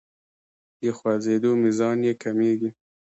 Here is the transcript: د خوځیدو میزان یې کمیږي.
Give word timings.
د 0.81 0.83
خوځیدو 0.97 1.51
میزان 1.63 1.97
یې 2.07 2.13
کمیږي. 2.23 2.69